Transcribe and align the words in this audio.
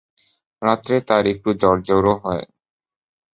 রাতে 0.61 0.95
তার 1.07 1.23
একটু 1.33 1.49
জ্বরজ্বরও 1.61 2.13
হয়। 2.23 2.43